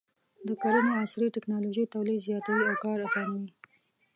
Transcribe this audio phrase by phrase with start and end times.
[0.47, 3.51] د کرنې عصري ټکنالوژي تولید زیاتوي او کار اسانوي.